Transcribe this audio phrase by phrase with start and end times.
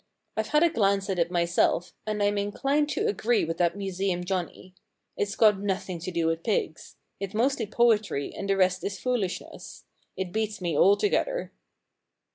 [0.35, 4.23] IVe had a glance at it myself, and Fm inclined to agree with that Museum
[4.23, 4.73] Johnnie.
[5.15, 6.95] It's got nothing to do with pigs.
[7.19, 9.85] It's mostly poetry and the rest is foolishness.
[10.17, 11.51] It beats me altogether.'